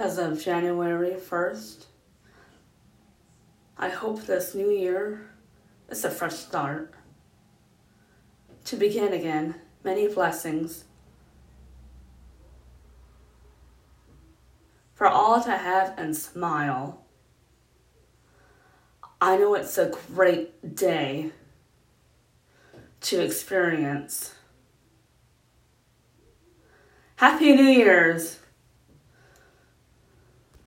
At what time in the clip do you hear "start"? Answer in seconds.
6.36-6.94